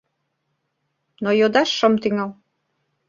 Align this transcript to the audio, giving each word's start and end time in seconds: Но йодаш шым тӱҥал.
Но 1.23 1.29
йодаш 1.39 1.69
шым 1.77 1.93
тӱҥал. 2.01 2.29